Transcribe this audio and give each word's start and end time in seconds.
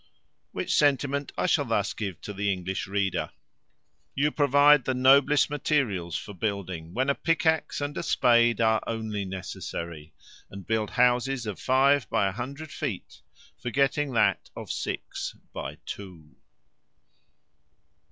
_Which 0.51 0.73
sentiment 0.75 1.31
I 1.37 1.45
shall 1.45 1.65
thus 1.65 1.93
give 1.93 2.19
to 2.21 2.33
the 2.33 2.51
English 2.51 2.87
reader: 2.87 3.29
"You 4.15 4.31
provide 4.31 4.83
the 4.85 4.95
noblest 4.95 5.51
materials 5.51 6.15
for 6.17 6.33
building, 6.33 6.95
when 6.95 7.07
a 7.07 7.13
pickaxe 7.13 7.81
and 7.81 7.95
a 7.95 8.01
spade 8.01 8.59
are 8.59 8.81
only 8.87 9.25
necessary: 9.25 10.15
and 10.49 10.65
build 10.65 10.89
houses 10.89 11.45
of 11.45 11.59
five 11.59 12.05
hundred 12.05 12.09
by 12.09 12.27
a 12.27 12.31
hundred 12.31 12.71
feet, 12.71 13.21
forgetting 13.61 14.13
that 14.13 14.49
of 14.55 14.71
six 14.71 15.35
by 15.53 15.77
two." 15.85 16.31